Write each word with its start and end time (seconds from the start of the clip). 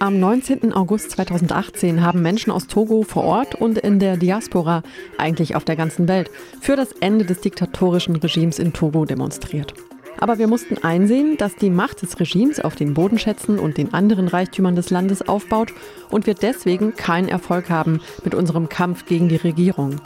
Am 0.00 0.18
19. 0.18 0.72
August 0.72 1.12
2018 1.12 2.02
haben 2.02 2.20
Menschen 2.20 2.50
aus 2.50 2.66
Togo 2.66 3.04
vor 3.04 3.22
Ort 3.22 3.54
und 3.54 3.78
in 3.78 4.00
der 4.00 4.16
Diaspora, 4.16 4.82
eigentlich 5.16 5.54
auf 5.54 5.64
der 5.64 5.76
ganzen 5.76 6.08
Welt, 6.08 6.28
für 6.60 6.74
das 6.74 6.90
Ende 6.98 7.24
des 7.24 7.40
diktatorischen 7.40 8.16
Regimes 8.16 8.58
in 8.58 8.72
Togo 8.72 9.04
demonstriert. 9.04 9.74
Aber 10.18 10.38
wir 10.38 10.48
mussten 10.48 10.78
einsehen, 10.82 11.36
dass 11.36 11.54
die 11.54 11.70
Macht 11.70 12.02
des 12.02 12.18
Regimes 12.18 12.58
auf 12.58 12.74
den 12.74 12.94
Bodenschätzen 12.94 13.60
und 13.60 13.76
den 13.76 13.94
anderen 13.94 14.26
Reichtümern 14.26 14.74
des 14.74 14.90
Landes 14.90 15.22
aufbaut 15.28 15.72
und 16.10 16.26
wir 16.26 16.34
deswegen 16.34 16.96
keinen 16.96 17.28
Erfolg 17.28 17.70
haben 17.70 18.00
mit 18.24 18.34
unserem 18.34 18.68
Kampf 18.68 19.06
gegen 19.06 19.28
die 19.28 19.36
Regierung. 19.36 20.00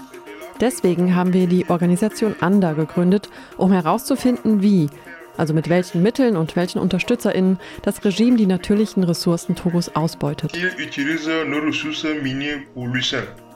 Deswegen 0.61 1.15
haben 1.15 1.33
wir 1.33 1.47
die 1.47 1.71
Organisation 1.71 2.35
ANDA 2.41 2.75
gegründet, 2.75 3.31
um 3.57 3.73
herauszufinden, 3.73 4.63
wie, 4.63 4.89
also 5.37 5.55
mit 5.55 5.69
welchen 5.69 6.03
Mitteln 6.03 6.37
und 6.37 6.57
welchen 6.57 6.79
UnterstützerInnen 6.79 7.59
das 7.83 8.05
Regime 8.05 8.37
die 8.37 8.47
natürlichen 8.47 9.05
Ressourcen 9.05 9.55
Togos 9.55 9.95
ausbeutet. 9.95 10.53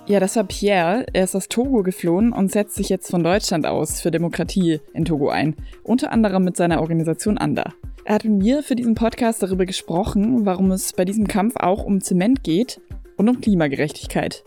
Ja, 0.06 0.18
das 0.18 0.34
war 0.34 0.44
Pierre. 0.44 1.06
Er 1.12 1.24
ist 1.24 1.36
aus 1.36 1.48
Togo 1.48 1.82
geflohen 1.82 2.32
und 2.32 2.50
setzt 2.50 2.74
sich 2.74 2.88
jetzt 2.88 3.10
von 3.10 3.22
Deutschland 3.22 3.66
aus 3.66 4.00
für 4.00 4.10
Demokratie 4.10 4.80
in 4.92 5.04
Togo 5.04 5.28
ein. 5.28 5.54
Unter 5.84 6.10
anderem 6.10 6.42
mit 6.44 6.56
seiner 6.56 6.80
Organisation 6.80 7.38
ANDA. 7.38 7.72
Er 8.04 8.14
hat 8.16 8.24
mit 8.24 8.42
mir 8.42 8.62
für 8.62 8.74
diesen 8.74 8.94
Podcast 8.94 9.42
darüber 9.42 9.66
gesprochen, 9.66 10.46
warum 10.46 10.72
es 10.72 10.94
bei 10.94 11.04
diesem 11.04 11.28
Kampf 11.28 11.54
auch 11.56 11.84
um 11.84 12.00
Zement 12.00 12.42
geht 12.42 12.80
und 13.16 13.28
um 13.28 13.40
Klimagerechtigkeit. 13.40 14.42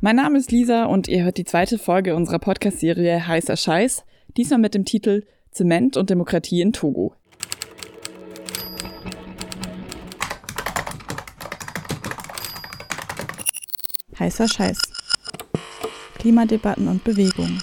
Mein 0.00 0.16
Name 0.16 0.38
ist 0.38 0.52
Lisa 0.52 0.84
und 0.84 1.08
ihr 1.08 1.24
hört 1.24 1.38
die 1.38 1.44
zweite 1.44 1.78
Folge 1.78 2.14
unserer 2.14 2.38
Podcast-Serie 2.38 3.26
Heißer 3.26 3.56
Scheiß, 3.56 4.04
diesmal 4.36 4.60
mit 4.60 4.74
dem 4.74 4.84
Titel 4.84 5.24
Zement 5.56 5.96
und 5.96 6.10
Demokratie 6.10 6.60
in 6.60 6.74
Togo. 6.74 7.14
Heißer 14.18 14.48
Scheiß. 14.48 14.76
Klimadebatten 16.18 16.88
und 16.88 17.02
Bewegungen. 17.04 17.58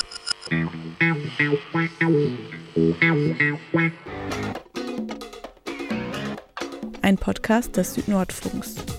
Ein 7.04 7.18
Podcast 7.18 7.78
des 7.78 7.94
Südnordfunks. 7.94 8.93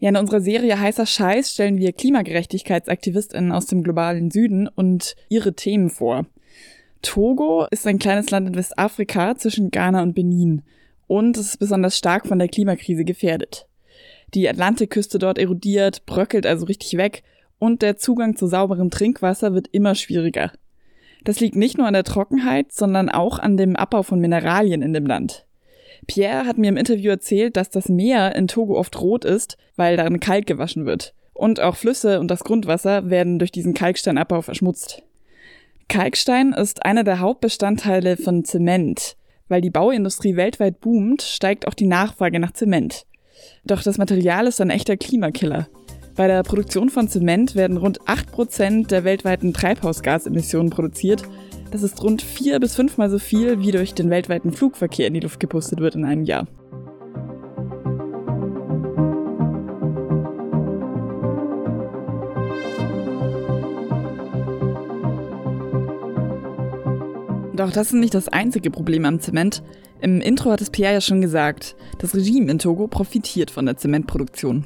Ja, 0.00 0.08
in 0.08 0.16
unserer 0.16 0.40
Serie 0.40 0.80
Heißer 0.80 1.04
Scheiß 1.04 1.52
stellen 1.52 1.76
wir 1.76 1.92
KlimagerechtigkeitsaktivistInnen 1.92 3.52
aus 3.52 3.66
dem 3.66 3.82
globalen 3.82 4.30
Süden 4.30 4.66
und 4.66 5.14
ihre 5.28 5.52
Themen 5.52 5.90
vor. 5.90 6.24
Togo 7.02 7.66
ist 7.70 7.86
ein 7.86 7.98
kleines 7.98 8.30
Land 8.30 8.48
in 8.48 8.54
Westafrika 8.54 9.36
zwischen 9.36 9.70
Ghana 9.70 10.02
und 10.02 10.14
Benin 10.14 10.62
und 11.06 11.36
ist 11.36 11.58
besonders 11.58 11.98
stark 11.98 12.26
von 12.26 12.38
der 12.38 12.48
Klimakrise 12.48 13.04
gefährdet. 13.04 13.66
Die 14.32 14.48
Atlantikküste 14.48 15.18
dort 15.18 15.36
erodiert, 15.36 16.06
bröckelt 16.06 16.46
also 16.46 16.64
richtig 16.64 16.96
weg 16.96 17.22
und 17.58 17.82
der 17.82 17.98
Zugang 17.98 18.36
zu 18.36 18.46
sauberem 18.46 18.88
Trinkwasser 18.88 19.52
wird 19.52 19.68
immer 19.70 19.94
schwieriger. 19.94 20.50
Das 21.24 21.40
liegt 21.40 21.56
nicht 21.56 21.76
nur 21.76 21.86
an 21.86 21.92
der 21.92 22.04
Trockenheit, 22.04 22.72
sondern 22.72 23.10
auch 23.10 23.38
an 23.38 23.58
dem 23.58 23.76
Abbau 23.76 24.02
von 24.02 24.18
Mineralien 24.18 24.80
in 24.80 24.94
dem 24.94 25.04
Land. 25.04 25.44
Pierre 26.06 26.46
hat 26.46 26.58
mir 26.58 26.68
im 26.68 26.76
Interview 26.76 27.10
erzählt, 27.10 27.56
dass 27.56 27.70
das 27.70 27.88
Meer 27.88 28.34
in 28.34 28.48
Togo 28.48 28.78
oft 28.78 29.00
rot 29.00 29.24
ist, 29.24 29.56
weil 29.76 29.96
darin 29.96 30.20
Kalk 30.20 30.46
gewaschen 30.46 30.86
wird. 30.86 31.14
Und 31.32 31.60
auch 31.60 31.76
Flüsse 31.76 32.20
und 32.20 32.28
das 32.28 32.44
Grundwasser 32.44 33.08
werden 33.10 33.38
durch 33.38 33.52
diesen 33.52 33.74
Kalksteinabbau 33.74 34.42
verschmutzt. 34.42 35.02
Kalkstein 35.88 36.52
ist 36.52 36.84
einer 36.84 37.02
der 37.02 37.20
Hauptbestandteile 37.20 38.16
von 38.16 38.44
Zement. 38.44 39.16
Weil 39.48 39.60
die 39.60 39.70
Bauindustrie 39.70 40.36
weltweit 40.36 40.80
boomt, 40.80 41.22
steigt 41.22 41.66
auch 41.66 41.74
die 41.74 41.86
Nachfrage 41.86 42.38
nach 42.38 42.52
Zement. 42.52 43.06
Doch 43.64 43.82
das 43.82 43.98
Material 43.98 44.46
ist 44.46 44.60
ein 44.60 44.70
echter 44.70 44.96
Klimakiller. 44.96 45.68
Bei 46.14 46.28
der 46.28 46.42
Produktion 46.42 46.90
von 46.90 47.08
Zement 47.08 47.54
werden 47.54 47.76
rund 47.76 48.02
8% 48.02 48.88
der 48.88 49.04
weltweiten 49.04 49.52
Treibhausgasemissionen 49.52 50.70
produziert. 50.70 51.24
Das 51.70 51.82
ist 51.84 52.02
rund 52.02 52.20
vier 52.20 52.58
bis 52.58 52.74
fünfmal 52.74 53.10
so 53.10 53.18
viel, 53.18 53.60
wie 53.60 53.70
durch 53.70 53.94
den 53.94 54.10
weltweiten 54.10 54.52
Flugverkehr 54.52 55.06
in 55.06 55.14
die 55.14 55.20
Luft 55.20 55.38
gepustet 55.38 55.80
wird 55.80 55.94
in 55.94 56.04
einem 56.04 56.24
Jahr. 56.24 56.46
Doch 67.54 67.70
das 67.70 67.88
ist 67.88 67.92
nicht 67.92 68.14
das 68.14 68.28
einzige 68.28 68.70
Problem 68.70 69.04
am 69.04 69.20
Zement. 69.20 69.62
Im 70.00 70.22
Intro 70.22 70.50
hat 70.50 70.62
es 70.62 70.70
Pierre 70.70 70.94
ja 70.94 71.00
schon 71.02 71.20
gesagt, 71.20 71.76
das 71.98 72.14
Regime 72.14 72.50
in 72.50 72.58
Togo 72.58 72.86
profitiert 72.86 73.50
von 73.50 73.66
der 73.66 73.76
Zementproduktion. 73.76 74.64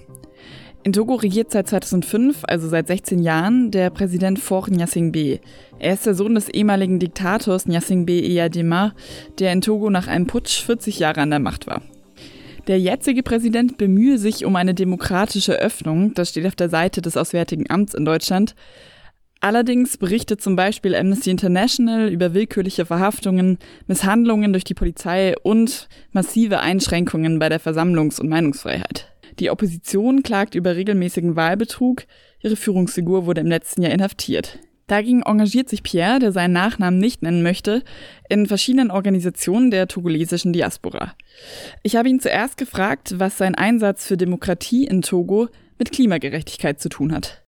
In 0.84 0.92
Togo 0.92 1.14
regiert 1.14 1.50
seit 1.50 1.66
2005, 1.66 2.42
also 2.46 2.68
seit 2.68 2.88
16 2.88 3.18
Jahren, 3.18 3.70
der 3.70 3.88
Präsident 3.88 4.38
Faure 4.38 4.70
Gnassingbé. 4.70 5.40
Er 5.78 5.94
ist 5.94 6.04
der 6.04 6.14
Sohn 6.14 6.34
des 6.34 6.50
ehemaligen 6.50 6.98
Diktators 6.98 7.66
Gnassingbé 7.66 8.22
Eyadema, 8.22 8.92
der 9.38 9.54
in 9.54 9.62
Togo 9.62 9.88
nach 9.88 10.08
einem 10.08 10.26
Putsch 10.26 10.62
40 10.62 10.98
Jahre 10.98 11.22
an 11.22 11.30
der 11.30 11.38
Macht 11.38 11.66
war. 11.66 11.80
Der 12.66 12.78
jetzige 12.78 13.22
Präsident 13.22 13.78
bemühe 13.78 14.18
sich 14.18 14.44
um 14.44 14.56
eine 14.56 14.74
demokratische 14.74 15.54
Öffnung, 15.54 16.12
das 16.12 16.28
steht 16.28 16.46
auf 16.46 16.54
der 16.54 16.68
Seite 16.68 17.00
des 17.00 17.16
Auswärtigen 17.16 17.70
Amts 17.70 17.94
in 17.94 18.04
Deutschland, 18.04 18.54
Allerdings 19.40 19.98
berichtet 19.98 20.40
zum 20.40 20.56
Beispiel 20.56 20.94
Amnesty 20.94 21.28
International 21.30 22.08
über 22.08 22.32
willkürliche 22.32 22.86
Verhaftungen, 22.86 23.58
Misshandlungen 23.86 24.54
durch 24.54 24.64
die 24.64 24.72
Polizei 24.72 25.34
und 25.42 25.90
massive 26.12 26.60
Einschränkungen 26.60 27.38
bei 27.38 27.50
der 27.50 27.60
Versammlungs- 27.60 28.18
und 28.18 28.30
Meinungsfreiheit. 28.30 29.13
Die 29.38 29.50
Opposition 29.50 30.22
klagt 30.22 30.54
über 30.54 30.76
regelmäßigen 30.76 31.36
Wahlbetrug, 31.36 32.04
ihre 32.40 32.56
Führungsfigur 32.56 33.26
wurde 33.26 33.40
im 33.40 33.48
letzten 33.48 33.82
Jahr 33.82 33.92
inhaftiert. 33.92 34.58
Dagegen 34.86 35.22
engagiert 35.22 35.70
sich 35.70 35.82
Pierre, 35.82 36.18
der 36.18 36.30
seinen 36.30 36.52
Nachnamen 36.52 36.98
nicht 37.00 37.22
nennen 37.22 37.42
möchte, 37.42 37.82
in 38.28 38.46
verschiedenen 38.46 38.90
Organisationen 38.90 39.70
der 39.70 39.88
togolesischen 39.88 40.52
Diaspora. 40.52 41.14
Ich 41.82 41.96
habe 41.96 42.10
ihn 42.10 42.20
zuerst 42.20 42.58
gefragt, 42.58 43.14
was 43.18 43.38
sein 43.38 43.54
Einsatz 43.54 44.06
für 44.06 44.18
Demokratie 44.18 44.84
in 44.84 45.00
Togo 45.00 45.48
mit 45.78 45.90
Klimagerechtigkeit 45.90 46.80
zu 46.80 46.90
tun 46.90 47.12
hat. 47.12 47.44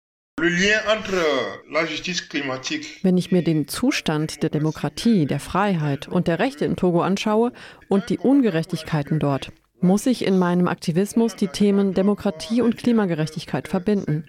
Wenn 3.02 3.18
ich 3.18 3.32
mir 3.32 3.44
den 3.44 3.68
Zustand 3.68 4.42
der 4.42 4.50
Demokratie, 4.50 5.26
der 5.26 5.40
Freiheit 5.40 6.08
und 6.08 6.26
der 6.26 6.38
Rechte 6.38 6.64
in 6.64 6.76
Togo 6.76 7.00
anschaue 7.02 7.52
und 7.88 8.08
die 8.10 8.18
Ungerechtigkeiten 8.18 9.18
dort, 9.18 9.52
muss 9.82 10.06
ich 10.06 10.24
in 10.24 10.38
meinem 10.38 10.68
Aktivismus 10.68 11.36
die 11.36 11.48
Themen 11.48 11.94
Demokratie 11.94 12.62
und 12.62 12.76
Klimagerechtigkeit 12.76 13.68
verbinden. 13.68 14.24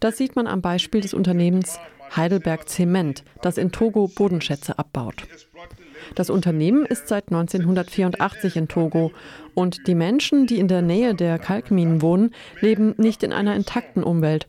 Das 0.00 0.16
sieht 0.16 0.36
man 0.36 0.46
am 0.46 0.62
Beispiel 0.62 1.00
des 1.00 1.14
Unternehmens 1.14 1.78
Heidelberg 2.14 2.68
Zement, 2.68 3.24
das 3.42 3.58
in 3.58 3.72
Togo 3.72 4.08
Bodenschätze 4.08 4.78
abbaut. 4.78 5.26
Das 6.14 6.30
Unternehmen 6.30 6.84
ist 6.86 7.08
seit 7.08 7.28
1984 7.28 8.56
in 8.56 8.68
Togo 8.68 9.12
und 9.54 9.86
die 9.86 9.94
Menschen, 9.94 10.46
die 10.46 10.58
in 10.58 10.68
der 10.68 10.82
Nähe 10.82 11.14
der 11.14 11.38
Kalkminen 11.38 12.02
wohnen, 12.02 12.34
leben 12.60 12.94
nicht 12.98 13.22
in 13.22 13.32
einer 13.32 13.54
intakten 13.54 14.02
Umwelt, 14.02 14.46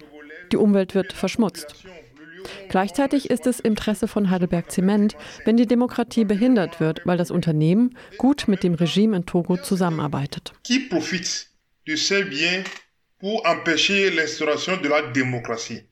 die 0.52 0.58
Umwelt 0.58 0.96
wird 0.96 1.14
verschmutzt. 1.14 1.86
Gleichzeitig 2.70 3.30
ist 3.30 3.46
es 3.48 3.60
im 3.60 3.76
Interesse 3.76 4.08
von 4.08 4.30
Heidelberg 4.30 4.72
Zement, 4.72 5.18
wenn 5.44 5.58
die 5.58 5.68
Demokratie 5.68 6.24
behindert 6.24 6.80
wird, 6.80 7.02
weil 7.04 7.18
das 7.18 7.30
Unternehmen 7.30 7.98
gut 8.18 8.48
mit 8.48 8.64
dem 8.64 8.74
Regime 8.74 9.18
in 9.18 9.26
Togo 9.26 9.58
zusammenarbeitet. 9.58 10.54
Qui 10.64 10.80
pour 13.20 13.46
empêcher 13.46 14.12
l'instauration 14.12 14.78
de 14.82 14.88
la 14.88 15.02
démocratie? 15.14 15.84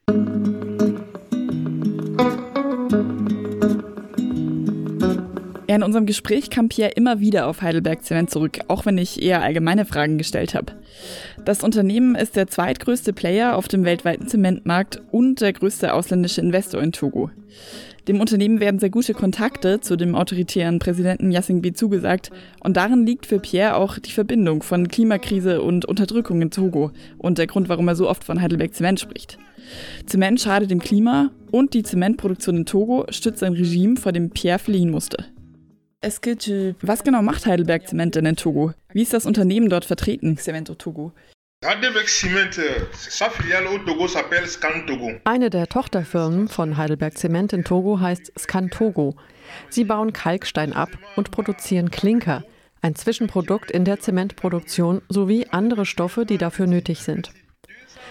Ja, 5.74 5.78
in 5.78 5.84
unserem 5.84 6.06
Gespräch 6.06 6.52
kam 6.52 6.70
Pierre 6.70 6.92
immer 6.92 7.20
wieder 7.20 7.48
auf 7.48 7.64
Heidelberg 7.64 8.06
Zement 8.06 8.30
zurück, 8.30 8.60
auch 8.68 8.86
wenn 8.86 9.00
ich 9.00 9.24
eher 9.24 9.42
allgemeine 9.42 9.86
Fragen 9.86 10.20
gestellt 10.20 10.54
habe. 10.54 10.74
Das 11.46 11.64
Unternehmen 11.64 12.14
ist 12.14 12.36
der 12.36 12.46
zweitgrößte 12.46 13.12
Player 13.12 13.58
auf 13.58 13.68
dem 13.68 13.84
weltweiten 13.84 14.28
Zementmarkt 14.28 15.02
und 15.10 15.42
der 15.42 15.52
größte 15.52 15.96
ausländische 15.96 16.42
Investor 16.42 16.80
in 16.80 16.92
Togo. 16.92 17.32
Dem 18.08 18.22
Unternehmen 18.22 18.60
werden 18.60 18.80
sehr 18.80 18.92
gute 18.92 19.16
Kontakte 19.16 19.82
zu 19.82 19.96
dem 19.96 20.14
autoritären 20.14 20.78
Präsidenten 20.78 21.32
Yassingbe 21.32 21.74
zugesagt 21.74 22.30
und 22.60 22.78
darin 22.78 23.08
liegt 23.08 23.26
für 23.26 23.40
Pierre 23.40 23.78
auch 23.78 23.98
die 23.98 24.12
Verbindung 24.12 24.62
von 24.62 24.90
Klimakrise 24.90 25.64
und 25.64 25.86
Unterdrückung 25.86 26.40
in 26.44 26.52
Togo 26.52 26.92
und 27.18 27.40
der 27.40 27.48
Grund, 27.48 27.68
warum 27.68 27.88
er 27.88 27.96
so 27.96 28.08
oft 28.08 28.24
von 28.24 28.40
Heidelberg 28.40 28.76
Zement 28.76 29.00
spricht. 29.00 29.40
Zement 30.06 30.40
schadet 30.40 30.70
dem 30.70 30.82
Klima 30.82 31.32
und 31.50 31.74
die 31.74 31.82
Zementproduktion 31.82 32.58
in 32.58 32.66
Togo 32.68 33.08
stützt 33.10 33.42
ein 33.42 33.54
Regime, 33.54 33.96
vor 33.96 34.12
dem 34.12 34.30
Pierre 34.30 34.60
fliehen 34.60 34.92
musste. 34.92 35.26
Was 36.82 37.04
genau 37.04 37.22
macht 37.22 37.46
Heidelberg 37.46 37.88
Zement 37.88 38.16
denn 38.16 38.26
in 38.26 38.36
Togo? 38.36 38.74
Wie 38.92 39.04
ist 39.04 39.14
das 39.14 39.26
Unternehmen 39.26 39.70
dort 39.70 39.86
vertreten? 39.86 40.38
Cemento 40.38 40.76
Togo. 40.76 41.14
Eine 45.24 45.50
der 45.50 45.68
Tochterfirmen 45.68 46.48
von 46.50 46.78
Heidelberg 46.78 47.18
Zement 47.18 47.54
in 47.54 47.64
Togo 47.64 48.02
heißt 48.02 48.34
Scantogo. 48.38 49.16
Sie 49.70 49.86
bauen 49.86 50.12
Kalkstein 50.12 50.74
ab 50.74 50.90
und 51.16 51.32
produzieren 51.32 51.90
Klinker, 51.90 52.44
ein 52.82 52.96
Zwischenprodukt 52.96 53.72
in 53.72 53.86
der 53.86 54.02
Zementproduktion 54.02 55.02
sowie 55.08 55.48
andere 55.52 55.86
Stoffe, 55.86 56.26
die 56.26 56.38
dafür 56.38 56.68
nötig 56.68 57.00
sind. 57.00 57.32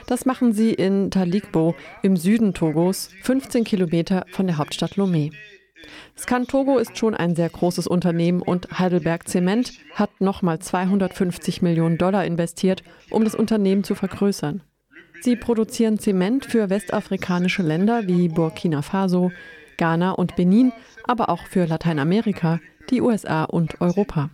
Das 0.06 0.24
machen 0.24 0.54
sie 0.54 0.72
in 0.72 1.10
Talikbo 1.10 1.74
im 2.02 2.16
Süden 2.16 2.54
Togos, 2.54 3.10
15 3.22 3.64
Kilometer 3.64 4.24
von 4.30 4.46
der 4.46 4.56
Hauptstadt 4.56 4.92
Lomé. 4.92 5.30
Scantogo 6.18 6.78
ist 6.78 6.98
schon 6.98 7.14
ein 7.14 7.34
sehr 7.34 7.48
großes 7.48 7.86
Unternehmen 7.86 8.42
und 8.42 8.78
Heidelberg 8.78 9.28
Zement 9.28 9.72
hat 9.94 10.20
nochmal 10.20 10.58
250 10.58 11.62
Millionen 11.62 11.98
Dollar 11.98 12.24
investiert, 12.24 12.82
um 13.10 13.24
das 13.24 13.34
Unternehmen 13.34 13.84
zu 13.84 13.94
vergrößern. 13.94 14.62
Sie 15.20 15.36
produzieren 15.36 15.98
Zement 15.98 16.44
für 16.44 16.68
westafrikanische 16.68 17.62
Länder 17.62 18.08
wie 18.08 18.28
Burkina 18.28 18.82
Faso, 18.82 19.30
Ghana 19.76 20.12
und 20.12 20.36
Benin, 20.36 20.72
aber 21.04 21.28
auch 21.28 21.46
für 21.46 21.64
Lateinamerika, 21.66 22.60
die 22.90 23.00
USA 23.00 23.44
und 23.44 23.80
Europa. 23.80 24.30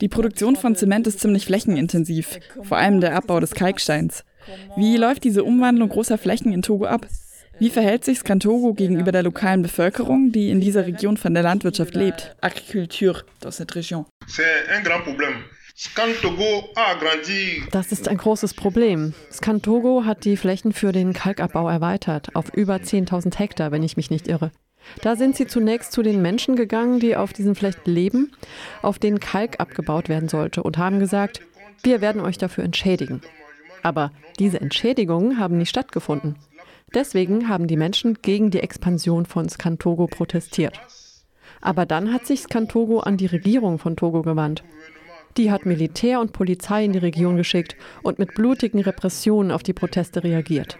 Die 0.00 0.08
Produktion 0.08 0.56
von 0.56 0.76
Zement 0.76 1.06
ist 1.06 1.20
ziemlich 1.20 1.46
flächenintensiv, 1.46 2.40
vor 2.62 2.76
allem 2.76 3.00
der 3.00 3.14
Abbau 3.14 3.38
des 3.40 3.52
Kalksteins. 3.52 4.24
Wie 4.76 4.96
läuft 4.96 5.24
diese 5.24 5.44
Umwandlung 5.44 5.88
großer 5.88 6.18
Flächen 6.18 6.52
in 6.52 6.62
Togo 6.62 6.86
ab? 6.86 7.06
Wie 7.58 7.70
verhält 7.70 8.04
sich 8.04 8.20
Skantogo 8.20 8.72
gegenüber 8.72 9.10
der 9.10 9.24
lokalen 9.24 9.62
Bevölkerung, 9.62 10.30
die 10.30 10.50
in 10.50 10.60
dieser 10.60 10.86
Region 10.86 11.16
von 11.16 11.34
der 11.34 11.42
Landwirtschaft 11.42 11.94
lebt? 11.94 12.36
Agriculture 12.40 13.24
dans 13.40 13.56
cette 13.56 13.74
région. 13.74 14.04
Das 17.72 17.92
ist 17.92 18.08
ein 18.08 18.16
großes 18.16 18.54
Problem. 18.54 19.14
Skantogo 19.32 20.04
hat 20.04 20.24
die 20.24 20.36
Flächen 20.36 20.72
für 20.72 20.92
den 20.92 21.12
Kalkabbau 21.12 21.68
erweitert 21.68 22.34
auf 22.36 22.54
über 22.54 22.76
10.000 22.76 23.36
Hektar, 23.38 23.72
wenn 23.72 23.82
ich 23.82 23.96
mich 23.96 24.10
nicht 24.10 24.28
irre. 24.28 24.52
Da 25.02 25.16
sind 25.16 25.36
sie 25.36 25.46
zunächst 25.46 25.92
zu 25.92 26.02
den 26.02 26.22
Menschen 26.22 26.56
gegangen, 26.56 27.00
die 27.00 27.16
auf 27.16 27.32
diesen 27.32 27.54
Flächen 27.54 27.92
leben, 27.92 28.32
auf 28.82 28.98
denen 28.98 29.20
Kalk 29.20 29.58
abgebaut 29.58 30.08
werden 30.08 30.28
sollte, 30.28 30.62
und 30.62 30.78
haben 30.78 31.00
gesagt, 31.00 31.42
wir 31.82 32.00
werden 32.00 32.20
euch 32.20 32.38
dafür 32.38 32.64
entschädigen. 32.64 33.20
Aber 33.82 34.12
diese 34.38 34.60
Entschädigungen 34.60 35.38
haben 35.38 35.58
nicht 35.58 35.70
stattgefunden. 35.70 36.36
Deswegen 36.94 37.48
haben 37.48 37.66
die 37.66 37.76
Menschen 37.76 38.18
gegen 38.22 38.50
die 38.50 38.60
Expansion 38.60 39.26
von 39.26 39.48
Skantogo 39.48 40.06
protestiert. 40.06 40.80
Aber 41.60 41.86
dann 41.86 42.12
hat 42.12 42.26
sich 42.26 42.40
Skantogo 42.40 43.00
an 43.00 43.16
die 43.16 43.26
Regierung 43.26 43.78
von 43.78 43.96
Togo 43.96 44.22
gewandt. 44.22 44.64
Die 45.36 45.50
hat 45.50 45.66
Militär 45.66 46.20
und 46.20 46.32
Polizei 46.32 46.84
in 46.84 46.92
die 46.92 46.98
Region 46.98 47.36
geschickt 47.36 47.76
und 48.02 48.18
mit 48.18 48.34
blutigen 48.34 48.80
Repressionen 48.80 49.52
auf 49.52 49.62
die 49.62 49.72
Proteste 49.72 50.24
reagiert. 50.24 50.78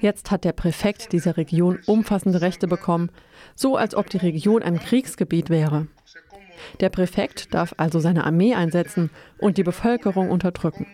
Jetzt 0.00 0.30
hat 0.30 0.44
der 0.44 0.52
Präfekt 0.52 1.12
dieser 1.12 1.36
Region 1.36 1.78
umfassende 1.86 2.42
Rechte 2.42 2.68
bekommen, 2.68 3.10
so 3.54 3.76
als 3.76 3.94
ob 3.94 4.10
die 4.10 4.18
Region 4.18 4.62
ein 4.62 4.78
Kriegsgebiet 4.78 5.48
wäre. 5.48 5.86
Der 6.80 6.90
Präfekt 6.90 7.54
darf 7.54 7.74
also 7.78 7.98
seine 7.98 8.24
Armee 8.24 8.54
einsetzen 8.54 9.10
und 9.38 9.56
die 9.56 9.62
Bevölkerung 9.62 10.30
unterdrücken. 10.30 10.86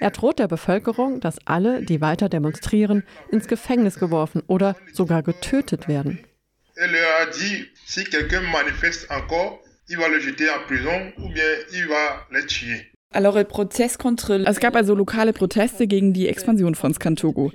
Er 0.00 0.10
droht 0.10 0.38
der 0.38 0.48
Bevölkerung, 0.48 1.20
dass 1.20 1.38
alle, 1.46 1.82
die 1.82 2.00
weiter 2.00 2.28
demonstrieren, 2.28 3.04
ins 3.30 3.48
Gefängnis 3.48 3.98
geworfen 3.98 4.42
oder 4.46 4.76
sogar 4.92 5.22
getötet 5.22 5.88
werden. 5.88 6.18
Er 6.76 6.88
leur 6.88 7.08
a 7.22 7.26
dit, 7.26 7.68
si 7.86 8.04
quelqu'un 8.04 8.42
manifeste 8.50 9.08
encore, 9.10 9.60
il 9.88 9.96
va 9.96 10.08
le 10.08 10.18
jeter 10.18 10.50
en 10.50 10.66
prison 10.66 11.12
ou 11.18 11.28
bien 11.28 11.44
il 11.72 11.88
va 11.88 12.26
le 12.30 12.44
tuer. 12.46 12.86
Es 14.46 14.60
gab 14.60 14.74
also 14.74 14.94
lokale 14.96 15.32
Proteste 15.32 15.86
gegen 15.86 16.12
die 16.12 16.26
Expansion 16.26 16.74
von 16.74 16.92
Skantogo. 16.92 17.52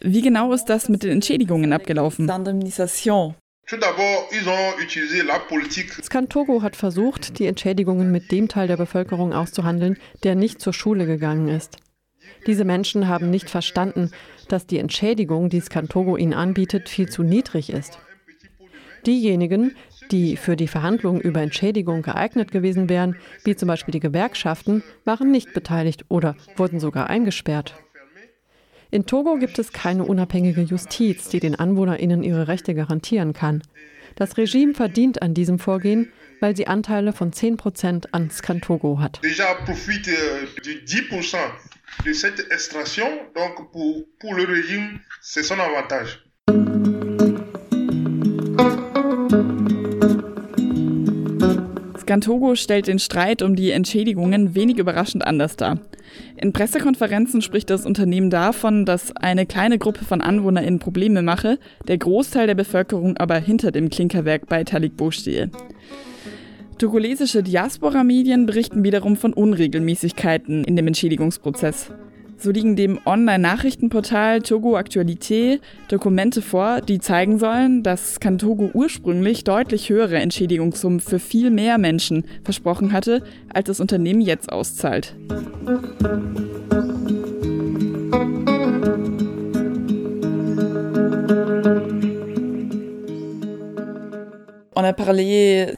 Wie 0.00 0.22
genau 0.22 0.52
ist 0.52 0.64
das 0.64 0.88
mit 0.88 1.04
den 1.04 1.12
Entschädigungen 1.12 1.72
abgelaufen? 1.72 2.26
Skantogo 6.02 6.62
hat 6.62 6.74
versucht, 6.74 7.38
die 7.38 7.46
Entschädigungen 7.46 8.10
mit 8.10 8.32
dem 8.32 8.48
Teil 8.48 8.66
der 8.66 8.76
Bevölkerung 8.76 9.32
auszuhandeln, 9.32 9.96
der 10.24 10.34
nicht 10.34 10.60
zur 10.60 10.72
Schule 10.72 11.06
gegangen 11.06 11.48
ist. 11.48 11.76
Diese 12.46 12.64
Menschen 12.64 13.06
haben 13.06 13.30
nicht 13.30 13.48
verstanden, 13.48 14.10
dass 14.48 14.66
die 14.66 14.78
Entschädigung, 14.78 15.50
die 15.50 15.60
Skantogo 15.60 16.16
ihnen 16.16 16.34
anbietet, 16.34 16.88
viel 16.88 17.08
zu 17.08 17.22
niedrig 17.22 17.70
ist. 17.70 17.98
Diejenigen, 19.06 19.76
die 20.10 20.36
für 20.36 20.56
die 20.56 20.68
Verhandlungen 20.68 21.20
über 21.20 21.40
Entschädigung 21.40 22.02
geeignet 22.02 22.50
gewesen 22.50 22.88
wären, 22.88 23.16
wie 23.44 23.56
zum 23.56 23.68
Beispiel 23.68 23.92
die 23.92 24.00
Gewerkschaften, 24.00 24.82
waren 25.04 25.30
nicht 25.30 25.54
beteiligt 25.54 26.04
oder 26.08 26.36
wurden 26.56 26.80
sogar 26.80 27.08
eingesperrt. 27.08 27.74
In 28.92 29.06
Togo 29.06 29.36
gibt 29.36 29.58
es 29.60 29.72
keine 29.72 30.04
unabhängige 30.04 30.62
Justiz, 30.62 31.28
die 31.28 31.38
den 31.38 31.54
AnwohnerInnen 31.54 32.24
ihre 32.24 32.48
Rechte 32.48 32.74
garantieren 32.74 33.32
kann. 33.32 33.62
Das 34.16 34.36
Regime 34.36 34.74
verdient 34.74 35.22
an 35.22 35.32
diesem 35.32 35.60
Vorgehen, 35.60 36.10
weil 36.40 36.56
sie 36.56 36.66
Anteile 36.66 37.12
von 37.12 37.32
10 37.32 37.56
Prozent 37.56 38.12
an 38.12 38.30
Skantogo 38.30 38.98
hat. 38.98 39.20
Déjà 39.22 39.54
profite 39.64 40.10
de 40.64 40.84
10 40.84 41.36
de 42.04 42.12
cette 42.12 42.50
extraction, 42.50 43.06
donc 43.36 43.70
pour, 43.70 44.04
pour 44.18 44.34
le 44.34 44.44
régime, 44.44 44.98
c'est 45.20 45.44
son 45.44 45.60
avantage. 45.60 46.24
Gantogo 52.10 52.56
stellt 52.56 52.88
den 52.88 52.98
Streit 52.98 53.40
um 53.40 53.54
die 53.54 53.70
Entschädigungen 53.70 54.56
wenig 54.56 54.78
überraschend 54.78 55.24
anders 55.24 55.54
dar. 55.54 55.78
In 56.36 56.52
Pressekonferenzen 56.52 57.40
spricht 57.40 57.70
das 57.70 57.86
Unternehmen 57.86 58.30
davon, 58.30 58.84
dass 58.84 59.14
eine 59.14 59.46
kleine 59.46 59.78
Gruppe 59.78 60.04
von 60.04 60.20
AnwohnerInnen 60.20 60.80
Probleme 60.80 61.22
mache, 61.22 61.60
der 61.86 61.98
Großteil 61.98 62.48
der 62.48 62.56
Bevölkerung 62.56 63.16
aber 63.16 63.36
hinter 63.36 63.70
dem 63.70 63.90
Klinkerwerk 63.90 64.48
bei 64.48 64.64
Talikbo 64.64 65.12
stehe. 65.12 65.52
Togolesische 66.78 67.44
Diaspora-Medien 67.44 68.44
berichten 68.44 68.82
wiederum 68.82 69.14
von 69.14 69.32
Unregelmäßigkeiten 69.32 70.64
in 70.64 70.74
dem 70.74 70.88
Entschädigungsprozess. 70.88 71.92
So 72.42 72.50
liegen 72.50 72.74
dem 72.74 72.98
Online-Nachrichtenportal 73.04 74.40
Togo 74.40 74.74
Aktualité 74.74 75.60
Dokumente 75.88 76.40
vor, 76.40 76.80
die 76.80 76.98
zeigen 76.98 77.38
sollen, 77.38 77.82
dass 77.82 78.18
Kantogo 78.18 78.70
ursprünglich 78.72 79.44
deutlich 79.44 79.90
höhere 79.90 80.16
Entschädigungssummen 80.16 81.00
für 81.00 81.18
viel 81.18 81.50
mehr 81.50 81.76
Menschen 81.76 82.24
versprochen 82.42 82.94
hatte, 82.94 83.22
als 83.52 83.66
das 83.66 83.80
Unternehmen 83.80 84.22
jetzt 84.22 84.50
auszahlt. 84.50 85.14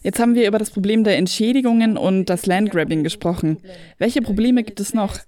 Jetzt 0.03 0.21
haben 0.21 0.35
wir 0.37 0.47
über 0.47 0.59
das 0.59 0.71
Problem 0.71 1.03
der 1.03 1.19
Entschädigungen 1.19 1.97
und 1.97 2.27
das 2.27 2.47
Landgrabbing 2.47 3.03
gesprochen. 3.03 3.59
Welche 3.99 4.23
Probleme 4.23 4.63
gibt 4.63 4.79
es 4.79 4.95
noch? 4.95 5.19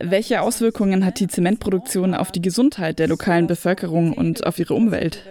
Welche 0.00 0.40
Auswirkungen 0.40 1.04
hat 1.04 1.20
die 1.20 1.28
Zementproduktion 1.28 2.14
auf 2.14 2.32
die 2.32 2.42
Gesundheit 2.42 2.98
der 2.98 3.08
lokalen 3.08 3.46
Bevölkerung 3.46 4.12
und 4.12 4.46
auf 4.46 4.58
ihre 4.58 4.74
Umwelt? 4.74 5.22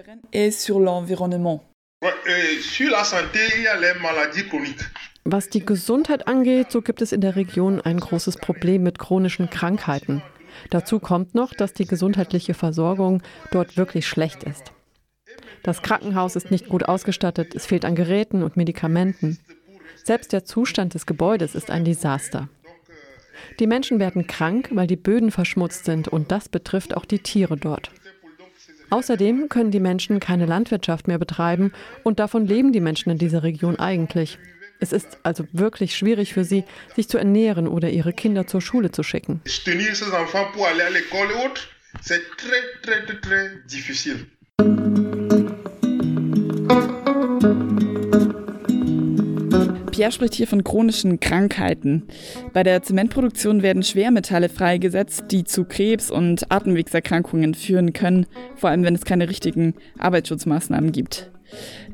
Was 5.26 5.50
die 5.50 5.66
Gesundheit 5.66 6.28
angeht, 6.28 6.72
so 6.72 6.82
gibt 6.82 7.02
es 7.02 7.12
in 7.12 7.22
der 7.22 7.36
Region 7.36 7.82
ein 7.82 8.00
großes 8.00 8.38
Problem 8.38 8.84
mit 8.84 9.00
chronischen 9.00 9.50
Krankheiten. 9.50 10.22
Dazu 10.70 11.00
kommt 11.00 11.34
noch, 11.34 11.54
dass 11.54 11.74
die 11.74 11.86
gesundheitliche 11.86 12.54
Versorgung 12.54 13.22
dort 13.52 13.78
wirklich 13.78 14.08
schlecht 14.08 14.44
ist. 14.44 14.72
Das 15.64 15.82
Krankenhaus 15.82 16.36
ist 16.36 16.52
nicht 16.52 16.68
gut 16.68 16.84
ausgestattet, 16.84 17.56
es 17.56 17.66
fehlt 17.66 17.86
an 17.86 17.96
Geräten 17.96 18.44
und 18.44 18.58
Medikamenten. 18.58 19.40
Selbst 20.04 20.34
der 20.34 20.44
Zustand 20.44 20.94
des 20.94 21.06
Gebäudes 21.06 21.56
ist 21.56 21.72
ein 21.72 21.86
Desaster. 21.86 22.50
Die 23.60 23.68
Menschen 23.68 24.00
werden 24.00 24.28
krank, 24.28 24.70
weil 24.72 24.88
die 24.88 24.96
Böden 24.96 25.32
verschmutzt 25.32 25.86
sind 25.86 26.08
und 26.08 26.32
das 26.32 26.50
betrifft 26.50 26.96
auch 26.96 27.06
die 27.06 27.20
Tiere 27.20 27.58
dort. 27.58 27.92
Außerdem 28.90 29.50
können 29.50 29.72
die 29.72 29.80
Menschen 29.80 30.20
keine 30.20 30.46
Landwirtschaft 30.46 31.08
mehr 31.08 31.18
betreiben 31.18 31.72
und 32.04 32.20
davon 32.20 32.46
leben 32.46 32.72
die 32.74 32.80
Menschen 32.80 33.10
in 33.10 33.18
dieser 33.18 33.44
Region 33.44 33.80
eigentlich. 33.80 34.38
Es 34.80 34.94
ist 34.94 35.18
also 35.24 35.46
wirklich 35.52 35.96
schwierig 35.96 36.34
für 36.34 36.44
sie, 36.44 36.64
sich 36.96 37.08
zu 37.08 37.18
ernähren 37.18 37.68
oder 37.68 37.90
ihre 37.90 38.14
Kinder 38.14 38.46
zur 38.48 38.62
Schule 38.62 38.92
zu 38.92 39.02
schicken. 39.02 39.42
C'est 42.02 42.22
Pierre 49.94 50.12
spricht 50.12 50.34
hier 50.34 50.48
von 50.48 50.64
chronischen 50.64 51.20
Krankheiten. 51.20 52.08
Bei 52.52 52.64
der 52.64 52.82
Zementproduktion 52.82 53.62
werden 53.62 53.84
Schwermetalle 53.84 54.50
freigesetzt, 54.50 55.26
die 55.30 55.44
zu 55.44 55.66
Krebs 55.66 56.10
und 56.10 56.52
Atemwegserkrankungen 56.52 57.54
führen 57.54 57.94
können, 57.94 58.26
vor 58.56 58.72
allem 58.72 58.84
wenn 58.84 58.96
es 58.96 59.06
keine 59.06 59.30
richtigen 59.30 59.76
Arbeitsschutzmaßnahmen 60.00 60.92
gibt. 60.92 61.30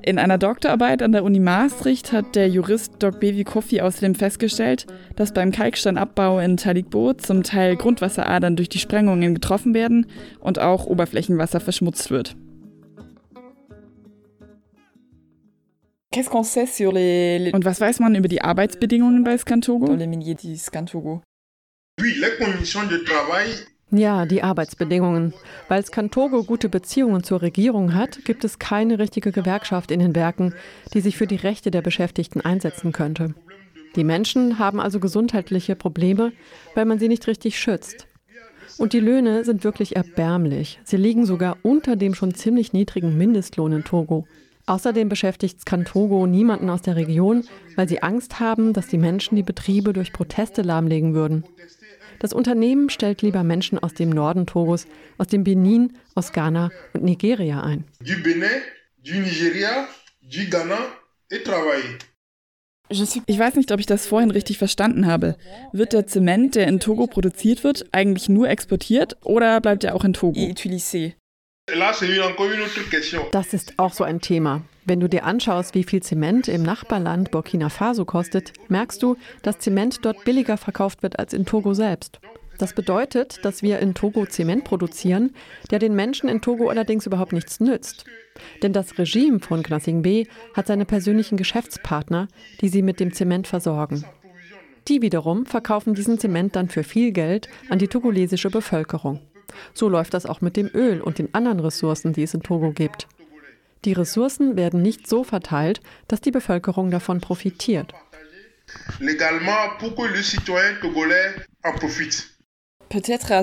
In 0.01 0.18
einer 0.18 0.38
Doktorarbeit 0.38 1.03
an 1.03 1.12
der 1.12 1.25
Uni 1.25 1.41
Maastricht 1.41 2.13
hat 2.13 2.38
der 2.38 2.48
Jurist 2.48 2.94
Doc 3.00 3.20
Bevi 3.20 3.44
Koffi 3.44 3.82
außerdem 3.82 4.15
festgestellt, 4.15 4.86
dass 5.18 5.34
beim 5.34 5.51
Kalksteinabbau 5.51 6.39
in 6.39 6.56
Talikbo 6.56 7.15
zum 7.15 7.44
Teil 7.44 7.75
Grundwasseradern 7.75 8.56
durch 8.56 8.70
die 8.70 8.79
Sprengungen 8.79 9.34
getroffen 9.34 9.74
werden 9.74 10.06
und 10.39 10.58
auch 10.58 10.86
Oberflächenwasser 10.86 11.60
verschmutzt 11.60 12.12
wird. 12.12 12.38
Qu'est-ce 16.11 16.29
qu'on 16.29 16.43
sait 16.43 16.65
sur 16.65 16.91
les, 16.91 17.51
Und 17.53 17.65
was 17.65 17.79
weiß 17.79 17.99
man 17.99 18.15
über 18.15 18.27
die 18.27 18.41
Arbeitsbedingungen 18.41 19.23
bei 19.23 19.37
Scantogo? 19.37 19.93
Les 19.93 20.57
Scantogo. 20.57 21.21
Les 21.97 23.67
ja, 23.91 24.25
die 24.25 24.43
Arbeitsbedingungen. 24.43 25.33
Weil 25.67 25.83
Skantogo 25.85 26.43
gute 26.43 26.69
Beziehungen 26.69 27.23
zur 27.23 27.41
Regierung 27.41 27.95
hat, 27.95 28.23
gibt 28.23 28.43
es 28.43 28.59
keine 28.59 28.99
richtige 28.99 29.31
Gewerkschaft 29.31 29.89
in 29.89 29.99
den 29.99 30.15
Werken, 30.15 30.53
die 30.93 31.01
sich 31.01 31.17
für 31.17 31.25
die 31.25 31.35
Rechte 31.35 31.71
der 31.71 31.81
Beschäftigten 31.81 32.41
einsetzen 32.41 32.91
könnte. 32.91 33.33
Die 33.95 34.03
Menschen 34.03 34.59
haben 34.59 34.79
also 34.79 34.99
gesundheitliche 34.99 35.75
Probleme, 35.75 36.31
weil 36.75 36.85
man 36.85 36.99
sie 36.99 37.07
nicht 37.07 37.25
richtig 37.27 37.59
schützt. 37.59 38.07
Und 38.77 38.93
die 38.93 38.99
Löhne 38.99 39.43
sind 39.43 39.63
wirklich 39.63 39.95
erbärmlich. 39.95 40.79
Sie 40.83 40.97
liegen 40.97 41.25
sogar 41.25 41.57
unter 41.63 41.95
dem 41.95 42.13
schon 42.13 42.35
ziemlich 42.35 42.71
niedrigen 42.73 43.17
Mindestlohn 43.17 43.71
in 43.71 43.83
Togo. 43.83 44.27
Außerdem 44.69 45.09
beschäftigt 45.09 45.61
Skantogo 45.61 46.27
niemanden 46.27 46.69
aus 46.69 46.83
der 46.83 46.95
Region, 46.95 47.43
weil 47.75 47.89
sie 47.89 48.03
Angst 48.03 48.39
haben, 48.39 48.71
dass 48.71 48.85
die 48.85 48.99
Menschen 48.99 49.35
die 49.35 49.41
Betriebe 49.41 49.93
durch 49.93 50.13
Proteste 50.13 50.61
lahmlegen 50.61 51.15
würden. 51.15 51.43
Das 52.19 52.33
Unternehmen 52.33 52.91
stellt 52.91 53.23
lieber 53.23 53.43
Menschen 53.43 53.79
aus 53.79 53.95
dem 53.95 54.11
Norden 54.11 54.45
Togos, 54.45 54.85
aus 55.17 55.25
dem 55.25 55.43
Benin, 55.43 55.97
aus 56.13 56.33
Ghana 56.33 56.69
und 56.93 57.03
Nigeria 57.03 57.63
ein. 57.63 57.85
Du 57.99 58.21
Benin, 58.21 58.61
du 59.03 59.15
Nigeria, 59.15 59.88
du 60.21 60.45
Ghana 60.51 60.77
et 61.31 61.43
travailler. 61.45 61.97
Ich 62.89 63.39
weiß 63.39 63.55
nicht, 63.55 63.71
ob 63.71 63.79
ich 63.79 63.88
das 63.88 64.05
vorhin 64.05 64.29
richtig 64.29 64.59
verstanden 64.59 65.07
habe. 65.07 65.35
Wird 65.73 65.93
der 65.93 66.05
Zement, 66.05 66.53
der 66.53 66.67
in 66.67 66.79
Togo 66.79 67.07
produziert 67.07 67.63
wird, 67.63 67.88
eigentlich 67.91 68.29
nur 68.29 68.47
exportiert 68.47 69.17
oder 69.23 69.61
bleibt 69.61 69.83
er 69.83 69.95
auch 69.95 70.03
in 70.03 70.13
Togo? 70.13 70.39
Das 73.31 73.53
ist 73.53 73.73
auch 73.77 73.93
so 73.93 74.03
ein 74.03 74.21
Thema. 74.21 74.61
Wenn 74.85 74.99
du 74.99 75.07
dir 75.07 75.23
anschaust, 75.23 75.75
wie 75.75 75.83
viel 75.83 76.01
Zement 76.01 76.47
im 76.47 76.63
Nachbarland 76.63 77.31
Burkina 77.31 77.69
Faso 77.69 78.05
kostet, 78.05 78.53
merkst 78.69 79.03
du, 79.03 79.17
dass 79.43 79.59
Zement 79.59 80.03
dort 80.03 80.23
billiger 80.25 80.57
verkauft 80.57 81.03
wird 81.03 81.19
als 81.19 81.33
in 81.33 81.45
Togo 81.45 81.73
selbst. 81.73 82.19
Das 82.57 82.73
bedeutet, 82.73 83.39
dass 83.45 83.61
wir 83.61 83.79
in 83.79 83.93
Togo 83.93 84.25
Zement 84.25 84.65
produzieren, 84.65 85.31
der 85.71 85.79
den 85.79 85.95
Menschen 85.95 86.27
in 86.27 86.41
Togo 86.41 86.67
allerdings 86.67 87.05
überhaupt 87.05 87.31
nichts 87.31 87.59
nützt. 87.61 88.03
Denn 88.61 88.73
das 88.73 88.97
Regime 88.97 89.39
von 89.39 89.63
Gnassingbé 89.63 90.27
hat 90.53 90.67
seine 90.67 90.85
persönlichen 90.85 91.38
Geschäftspartner, 91.38 92.27
die 92.59 92.69
sie 92.69 92.81
mit 92.81 92.99
dem 92.99 93.13
Zement 93.13 93.47
versorgen. 93.47 94.03
Die 94.89 95.01
wiederum 95.01 95.45
verkaufen 95.45 95.93
diesen 95.93 96.19
Zement 96.19 96.55
dann 96.55 96.67
für 96.67 96.83
viel 96.83 97.11
Geld 97.11 97.47
an 97.69 97.79
die 97.79 97.88
togolesische 97.88 98.49
Bevölkerung. 98.49 99.21
So 99.74 99.89
läuft 99.89 100.13
das 100.13 100.25
auch 100.25 100.41
mit 100.41 100.58
dem 100.58 100.70
Öl 100.74 101.01
und 101.01 101.20
den 101.20 101.34
anderen 101.34 101.60
Ressourcen, 101.60 102.13
die 102.13 102.24
es 102.24 102.34
in 102.34 102.44
Togo 102.44 102.72
gibt. 102.72 103.08
Die 103.86 103.94
Ressourcen 103.94 104.58
werden 104.58 104.82
nicht 104.82 105.08
so 105.08 105.24
verteilt, 105.24 105.82
dass 106.08 106.20
die 106.22 106.32
Bevölkerung 106.32 106.91
davon 106.91 107.22
profitiert. 107.22 107.94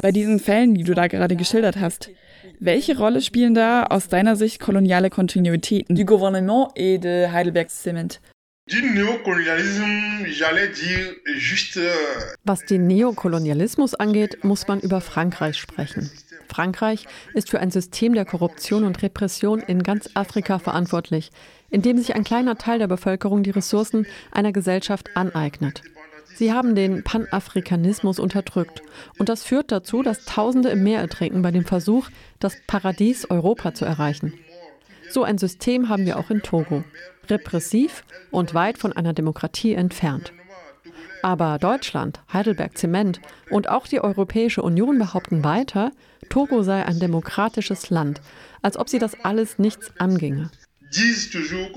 Bei 0.03 0.13
diesen 0.13 0.41
Fällen, 0.41 0.75
die 0.75 0.85
du 0.85 0.95
da 0.95 1.07
gerade 1.07 1.37
geschildert 1.37 1.77
hast. 1.77 2.11
Welche 2.59 2.99
Rolle 2.99 3.21
spielen 3.21 3.55
da 3.55 3.85
aus 3.85 4.09
deiner 4.09 4.37
Sicht 4.37 4.61
koloniale 4.61 5.11
Kontinuitäten? 5.11 5.95
Du 5.95 6.05
Gouvernement 6.05 6.69
et 6.75 7.03
de 7.03 7.29
Heidelberg 7.29 7.71
Cement. 7.71 8.21
Euh, 11.77 12.35
Was 12.43 12.65
den 12.65 12.87
Neokolonialismus 12.89 13.95
angeht, 13.95 14.43
muss 14.43 14.67
man 14.67 14.81
über 14.81 15.01
Frankreich 15.01 15.57
sprechen. 15.57 16.11
Frankreich 16.49 17.07
ist 17.35 17.49
für 17.49 17.61
ein 17.61 17.71
System 17.71 18.15
der 18.15 18.25
Korruption 18.25 18.83
und 18.83 19.03
Repression 19.03 19.61
in 19.61 19.85
ganz 19.85 20.11
Afrika 20.15 20.59
verantwortlich, 20.59 21.31
in 21.71 21.83
dem 21.83 21.97
sich 21.99 22.17
ein 22.17 22.25
kleiner 22.25 22.59
Teil 22.59 22.81
der 22.81 22.89
Bevölkerung 22.89 23.45
die 23.45 23.51
Ressourcen 23.51 24.05
einer 24.33 24.51
Gesellschaft 24.51 25.17
aneignet. 25.17 25.83
Sie 26.35 26.53
haben 26.53 26.75
den 26.75 27.05
Panafrikanismus 27.05 28.19
unterdrückt. 28.19 28.83
Und 29.17 29.29
das 29.29 29.45
führt 29.45 29.71
dazu, 29.71 30.03
dass 30.03 30.25
Tausende 30.25 30.71
im 30.71 30.83
Meer 30.83 31.01
ertrinken 31.01 31.41
bei 31.41 31.53
dem 31.53 31.65
Versuch, 31.65 32.09
das 32.41 32.57
Paradies 32.67 33.31
Europa 33.31 33.75
zu 33.75 33.85
erreichen. 33.85 34.35
So 35.11 35.25
ein 35.25 35.39
System 35.39 35.89
haben 35.89 36.07
wir 36.07 36.19
auch 36.19 36.31
in 36.31 36.43
Togo 36.43 36.85
repressiv 37.31 38.05
und 38.31 38.55
weit 38.55 38.79
von 38.79 38.93
einer 38.93 39.13
Demokratie 39.13 39.75
entfernt. 39.75 40.33
Aber 41.23 41.59
Deutschland, 41.59 42.21
Heidelberg 42.33 42.79
Zement 42.79 43.21
und 43.51 43.69
auch 43.69 43.87
die 43.87 44.01
Europäische 44.01 44.63
Union 44.63 44.99
behaupten 44.99 45.43
weiter, 45.43 45.91
Togo 46.29 46.63
sei 46.63 46.85
ein 46.85 47.01
demokratisches 47.01 47.91
Land, 47.91 48.21
als 48.63 48.77
ob 48.77 48.89
sie 48.89 48.99
das 48.99 49.19
alles 49.25 49.59
nichts 49.59 49.91
anginge. 49.99 50.51
Disent 50.93 51.33
toujours. 51.33 51.73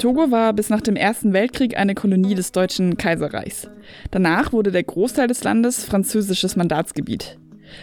Togo 0.00 0.30
war 0.30 0.54
bis 0.54 0.70
nach 0.70 0.80
dem 0.80 0.96
Ersten 0.96 1.34
Weltkrieg 1.34 1.76
eine 1.76 1.94
Kolonie 1.94 2.34
des 2.34 2.52
Deutschen 2.52 2.96
Kaiserreichs. 2.96 3.68
Danach 4.10 4.50
wurde 4.50 4.72
der 4.72 4.82
Großteil 4.82 5.26
des 5.26 5.44
Landes 5.44 5.84
französisches 5.84 6.56
Mandatsgebiet. 6.56 7.38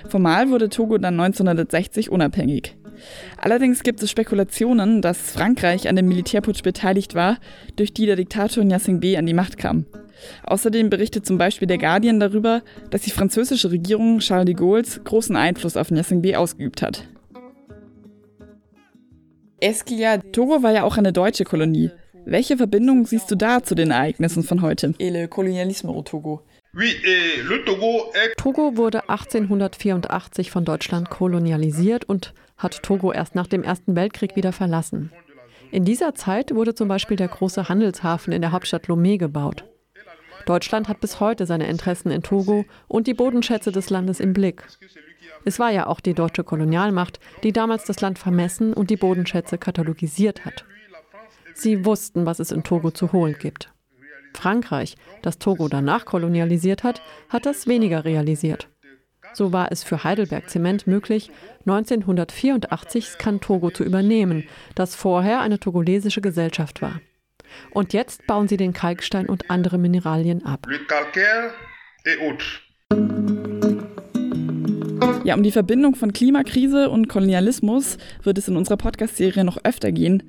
Formal 0.09 0.50
wurde 0.50 0.69
Togo 0.69 0.97
dann 0.97 1.19
1960 1.19 2.09
unabhängig. 2.09 2.75
Allerdings 3.38 3.83
gibt 3.83 4.01
es 4.01 4.09
Spekulationen, 4.09 5.03
dass 5.03 5.29
Frankreich 5.29 5.88
an 5.88 5.95
dem 5.95 6.07
Militärputsch 6.07 6.63
beteiligt 6.63 7.13
war, 7.13 7.38
durch 7.75 7.93
die 7.93 8.07
der 8.07 8.15
Diktator 8.15 8.63
Gnassingbé 8.63 9.19
an 9.19 9.27
die 9.27 9.36
Macht 9.36 9.59
kam. 9.59 9.86
Außerdem 10.41 10.89
berichtet 10.89 11.27
zum 11.27 11.38
Beispiel 11.38 11.67
der 11.67 11.77
Guardian 11.77 12.19
darüber, 12.19 12.63
dass 12.89 13.03
die 13.03 13.12
französische 13.12 13.69
Regierung 13.69 14.21
Charles 14.21 14.47
de 14.47 14.55
Gaulle's 14.55 15.03
großen 15.03 15.36
Einfluss 15.36 15.77
auf 15.77 15.89
Gnassingbé 15.89 16.36
ausgeübt 16.36 16.81
hat. 16.81 17.07
Esquilla, 19.59 20.17
Togo 20.17 20.63
war 20.63 20.71
ja 20.71 20.83
auch 20.83 20.97
eine 20.97 21.13
deutsche 21.13 21.43
Kolonie. 21.43 21.91
Welche 22.29 22.57
Verbindung 22.57 23.05
siehst 23.05 23.31
du 23.31 23.36
da 23.36 23.63
zu 23.63 23.74
den 23.74 23.89
Ereignissen 23.89 24.43
von 24.43 24.62
heute? 24.62 24.93
Togo 28.36 28.75
wurde 28.75 29.10
1884 29.10 30.51
von 30.51 30.65
Deutschland 30.65 31.10
kolonialisiert 31.10 32.03
und 32.03 32.34
hat 32.57 32.84
Togo 32.84 33.13
erst 33.13 33.34
nach 33.36 33.48
dem 33.48 33.63
Ersten 33.63 33.96
Weltkrieg 33.96 34.36
wieder 34.36 34.51
verlassen. 34.51 35.13
In 35.72 35.86
dieser 35.86 36.15
Zeit 36.15 36.53
wurde 36.53 36.75
zum 36.75 36.89
Beispiel 36.89 37.15
der 37.15 37.29
große 37.29 37.69
Handelshafen 37.69 38.34
in 38.34 38.41
der 38.41 38.51
Hauptstadt 38.51 38.88
Lomé 38.88 39.17
gebaut. 39.17 39.63
Deutschland 40.46 40.89
hat 40.89 41.00
bis 41.00 41.22
heute 41.22 41.46
seine 41.46 41.69
Interessen 41.69 42.12
in 42.12 42.24
Togo 42.24 42.65
und 42.89 43.07
die 43.07 43.13
Bodenschätze 43.13 43.72
des 43.72 43.89
Landes 43.89 44.19
im 44.19 44.34
Blick. 44.34 44.63
Es 45.46 45.60
war 45.60 45.72
ja 45.72 45.88
auch 45.88 46.01
die 46.01 46.13
deutsche 46.13 46.43
Kolonialmacht, 46.43 47.22
die 47.43 47.53
damals 47.53 47.86
das 47.86 48.01
Land 48.01 48.19
vermessen 48.19 48.74
und 48.74 48.89
die 48.89 48.98
Bodenschätze 48.98 49.57
katalogisiert 49.57 50.43
hat. 50.43 50.65
Sie 51.57 51.85
wussten, 51.85 52.27
was 52.27 52.39
es 52.39 52.51
in 52.51 52.63
Togo 52.63 52.91
zu 52.91 53.11
holen 53.11 53.35
gibt. 53.39 53.73
Frankreich, 54.35 54.95
das 55.23 55.39
Togo 55.39 55.67
danach 55.67 56.05
kolonialisiert 56.05 56.83
hat, 56.83 57.01
hat 57.29 57.47
das 57.47 57.65
weniger 57.65 58.05
realisiert. 58.05 58.69
So 59.33 59.51
war 59.53 59.71
es 59.71 59.83
für 59.83 60.03
Heidelberg 60.03 60.49
Zement 60.49 60.85
möglich, 60.85 61.31
1984 61.65 63.07
Skan 63.07 63.41
Togo 63.41 63.71
zu 63.71 63.83
übernehmen, 63.83 64.47
das 64.75 64.95
vorher 64.95 65.41
eine 65.41 65.59
togolesische 65.59 66.21
Gesellschaft 66.21 66.83
war. 66.83 67.01
Und 67.71 67.91
jetzt 67.93 68.27
bauen 68.27 68.47
sie 68.47 68.57
den 68.57 68.73
Kalkstein 68.73 69.27
und 69.27 69.49
andere 69.49 69.79
Mineralien 69.79 70.45
ab. 70.45 70.67
Le 70.69 70.79
calcaire 70.85 71.53
et 72.05 72.19
autres. 72.21 73.46
Ja, 75.23 75.35
um 75.35 75.43
die 75.43 75.51
Verbindung 75.51 75.95
von 75.95 76.13
Klimakrise 76.13 76.89
und 76.89 77.09
Kolonialismus 77.09 77.97
wird 78.23 78.37
es 78.37 78.47
in 78.47 78.55
unserer 78.55 78.77
Podcast-Serie 78.77 79.43
noch 79.43 79.57
öfter 79.63 79.91
gehen. 79.91 80.23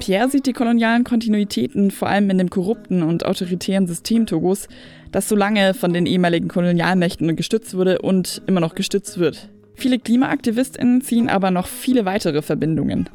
Pierre 0.00 0.28
sieht 0.28 0.46
die 0.46 0.52
kolonialen 0.52 1.04
Kontinuitäten 1.04 1.90
vor 1.92 2.08
allem 2.08 2.28
in 2.30 2.38
dem 2.38 2.50
korrupten 2.50 3.02
und 3.02 3.24
autoritären 3.24 3.86
System 3.86 4.26
Togos, 4.26 4.66
das 5.12 5.28
so 5.28 5.36
lange 5.36 5.74
von 5.74 5.92
den 5.92 6.06
ehemaligen 6.06 6.48
Kolonialmächten 6.48 7.36
gestützt 7.36 7.74
wurde 7.74 8.00
und 8.00 8.42
immer 8.46 8.60
noch 8.60 8.74
gestützt 8.74 9.18
wird. 9.18 9.48
Viele 9.74 9.98
KlimaaktivistInnen 9.98 11.00
ziehen 11.00 11.28
aber 11.28 11.50
noch 11.50 11.68
viele 11.68 12.04
weitere 12.04 12.42
Verbindungen. 12.42 13.08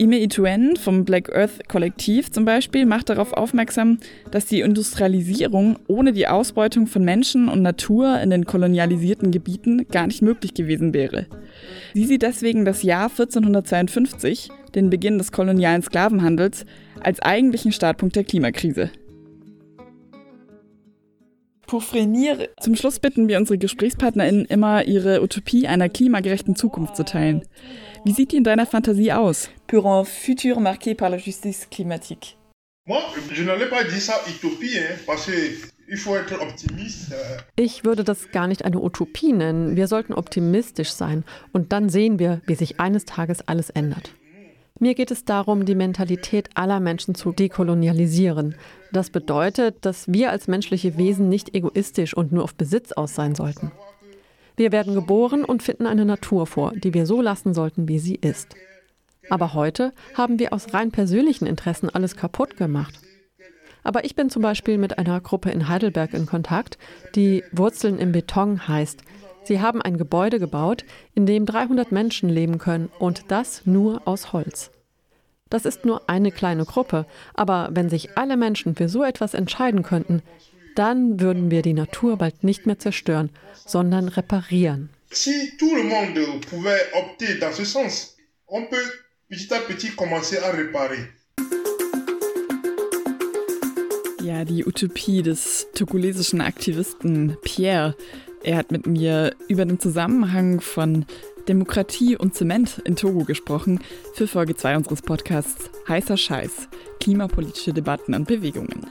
Ime 0.00 0.18
Ituen 0.18 0.76
vom 0.76 1.04
Black 1.04 1.30
Earth 1.36 1.68
Kollektiv 1.68 2.30
zum 2.30 2.46
Beispiel 2.46 2.86
macht 2.86 3.10
darauf 3.10 3.34
aufmerksam, 3.34 3.98
dass 4.30 4.46
die 4.46 4.60
Industrialisierung 4.60 5.78
ohne 5.88 6.14
die 6.14 6.26
Ausbeutung 6.26 6.86
von 6.86 7.04
Menschen 7.04 7.50
und 7.50 7.60
Natur 7.60 8.18
in 8.18 8.30
den 8.30 8.46
kolonialisierten 8.46 9.30
Gebieten 9.30 9.86
gar 9.88 10.06
nicht 10.06 10.22
möglich 10.22 10.54
gewesen 10.54 10.94
wäre. 10.94 11.26
Sie 11.92 12.06
sieht 12.06 12.22
deswegen 12.22 12.64
das 12.64 12.82
Jahr 12.82 13.10
1452, 13.10 14.48
den 14.74 14.88
Beginn 14.88 15.18
des 15.18 15.32
kolonialen 15.32 15.82
Sklavenhandels, 15.82 16.64
als 17.00 17.20
eigentlichen 17.20 17.70
Startpunkt 17.70 18.16
der 18.16 18.24
Klimakrise. 18.24 18.90
Frémir. 21.78 22.48
Zum 22.60 22.74
Schluss 22.74 22.98
bitten 22.98 23.28
wir 23.28 23.38
unsere 23.38 23.58
GesprächspartnerInnen 23.58 24.46
immer, 24.46 24.84
ihre 24.86 25.22
Utopie 25.22 25.68
einer 25.68 25.88
klimagerechten 25.88 26.56
Zukunft 26.56 26.96
zu 26.96 27.04
teilen. 27.04 27.42
Wie 28.04 28.12
sieht 28.12 28.32
die 28.32 28.36
in 28.36 28.44
deiner 28.44 28.66
Fantasie 28.66 29.12
aus? 29.12 29.48
Pour 29.68 29.84
un 29.84 30.04
futur 30.04 30.58
marqué 30.58 30.96
par 30.96 31.10
la 31.10 31.18
justice 31.18 31.68
climatique. 31.70 32.36
Moi, 32.86 32.98
je 33.32 33.44
n'allais 33.44 33.68
pas 33.68 33.84
dire 33.84 34.00
ça 34.00 34.14
utopie, 34.26 34.76
hein, 34.76 34.98
parce 35.06 35.26
que 35.26 35.70
il 35.86 35.96
faut 35.96 36.16
être 36.16 36.40
optimiste. 36.40 37.14
Ich 37.56 37.84
würde 37.84 38.04
das 38.04 38.30
gar 38.30 38.46
nicht 38.46 38.64
eine 38.64 38.80
Utopie 38.80 39.32
nennen. 39.32 39.76
Wir 39.76 39.86
sollten 39.86 40.14
optimistisch 40.14 40.90
sein 40.90 41.24
und 41.52 41.72
dann 41.72 41.88
sehen 41.88 42.18
wir, 42.18 42.40
wie 42.46 42.54
sich 42.54 42.80
eines 42.80 43.04
Tages 43.04 43.46
alles 43.46 43.70
ändert. 43.70 44.12
Mir 44.82 44.94
geht 44.94 45.10
es 45.10 45.26
darum, 45.26 45.66
die 45.66 45.74
Mentalität 45.74 46.48
aller 46.54 46.80
Menschen 46.80 47.14
zu 47.14 47.32
dekolonialisieren. 47.32 48.54
Das 48.92 49.10
bedeutet, 49.10 49.76
dass 49.82 50.10
wir 50.10 50.30
als 50.30 50.48
menschliche 50.48 50.96
Wesen 50.96 51.28
nicht 51.28 51.54
egoistisch 51.54 52.16
und 52.16 52.32
nur 52.32 52.44
auf 52.44 52.54
Besitz 52.54 52.92
aus 52.92 53.14
sein 53.14 53.34
sollten. 53.34 53.72
Wir 54.56 54.72
werden 54.72 54.94
geboren 54.94 55.44
und 55.44 55.62
finden 55.62 55.86
eine 55.86 56.06
Natur 56.06 56.46
vor, 56.46 56.72
die 56.74 56.94
wir 56.94 57.04
so 57.04 57.20
lassen 57.20 57.52
sollten, 57.52 57.88
wie 57.88 57.98
sie 57.98 58.14
ist. 58.14 58.56
Aber 59.28 59.52
heute 59.52 59.92
haben 60.14 60.38
wir 60.38 60.54
aus 60.54 60.72
rein 60.72 60.90
persönlichen 60.90 61.46
Interessen 61.46 61.90
alles 61.90 62.16
kaputt 62.16 62.56
gemacht. 62.56 62.98
Aber 63.82 64.06
ich 64.06 64.16
bin 64.16 64.30
zum 64.30 64.40
Beispiel 64.40 64.78
mit 64.78 64.98
einer 64.98 65.20
Gruppe 65.20 65.50
in 65.50 65.68
Heidelberg 65.68 66.14
in 66.14 66.24
Kontakt, 66.24 66.78
die 67.14 67.44
Wurzeln 67.52 67.98
im 67.98 68.12
Beton 68.12 68.66
heißt. 68.66 69.02
Sie 69.44 69.60
haben 69.60 69.80
ein 69.82 69.96
Gebäude 69.96 70.38
gebaut, 70.38 70.84
in 71.14 71.26
dem 71.26 71.46
300 71.46 71.92
Menschen 71.92 72.28
leben 72.28 72.58
können 72.58 72.90
und 72.98 73.24
das 73.28 73.62
nur 73.64 74.06
aus 74.06 74.32
Holz. 74.32 74.70
Das 75.48 75.64
ist 75.64 75.84
nur 75.84 76.08
eine 76.08 76.30
kleine 76.30 76.64
Gruppe, 76.64 77.06
aber 77.34 77.70
wenn 77.72 77.88
sich 77.90 78.16
alle 78.16 78.36
Menschen 78.36 78.76
für 78.76 78.88
so 78.88 79.02
etwas 79.02 79.34
entscheiden 79.34 79.82
könnten, 79.82 80.22
dann 80.76 81.20
würden 81.20 81.50
wir 81.50 81.62
die 81.62 81.72
Natur 81.72 82.16
bald 82.16 82.44
nicht 82.44 82.66
mehr 82.66 82.78
zerstören, 82.78 83.30
sondern 83.66 84.08
reparieren. 84.08 84.90
Si 85.12 85.56
tout 85.58 85.74
le 85.74 85.82
monde 85.82 86.40
pouvait 86.48 86.86
opter 86.94 87.40
dans 87.40 87.52
ce 87.52 87.64
sens, 87.64 88.16
on 88.46 88.62
peut 88.68 88.76
petit 89.28 89.52
à 89.52 89.58
petit 89.58 89.90
commencer 89.96 90.38
à 90.38 90.52
réparer. 90.52 91.08
Ja, 94.22 94.44
die 94.44 94.62
Utopie 94.64 95.22
des 95.22 95.66
togolesischen 95.74 96.40
Aktivisten 96.40 97.36
Pierre. 97.42 97.96
Er 98.42 98.56
hat 98.56 98.72
mit 98.72 98.86
mir 98.86 99.34
über 99.48 99.66
den 99.66 99.78
Zusammenhang 99.78 100.60
von 100.60 101.04
Demokratie 101.48 102.16
und 102.16 102.34
Zement 102.34 102.80
in 102.84 102.96
Togo 102.96 103.24
gesprochen 103.24 103.80
für 104.14 104.26
Folge 104.26 104.56
2 104.56 104.78
unseres 104.78 105.02
Podcasts 105.02 105.70
Heißer 105.88 106.16
Scheiß, 106.16 106.68
klimapolitische 107.00 107.72
Debatten 107.72 108.14
und 108.14 108.26
Bewegungen. 108.26 108.86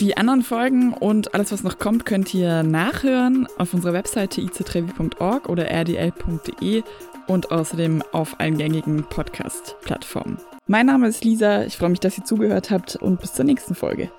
Die 0.00 0.16
anderen 0.16 0.42
Folgen 0.42 0.92
und 0.92 1.34
alles, 1.34 1.52
was 1.52 1.62
noch 1.62 1.78
kommt, 1.78 2.04
könnt 2.04 2.34
ihr 2.34 2.62
nachhören 2.62 3.46
auf 3.58 3.72
unserer 3.72 3.94
Webseite 3.94 4.40
ictrevi.org 4.40 5.48
oder 5.48 5.70
rdl.de 5.70 6.82
und 7.28 7.50
außerdem 7.50 8.02
auf 8.12 8.38
allen 8.38 8.58
gängigen 8.58 9.04
Podcast-Plattformen. 9.04 10.38
Mein 10.66 10.86
Name 10.86 11.08
ist 11.08 11.24
Lisa, 11.24 11.64
ich 11.64 11.76
freue 11.76 11.90
mich, 11.90 12.00
dass 12.00 12.18
ihr 12.18 12.24
zugehört 12.24 12.70
habt 12.70 12.96
und 12.96 13.20
bis 13.20 13.34
zur 13.34 13.44
nächsten 13.44 13.74
Folge. 13.74 14.10